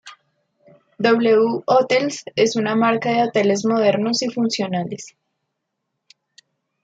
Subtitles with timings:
[0.99, 5.15] W Hotels es una marca de hoteles modernos y funcionales.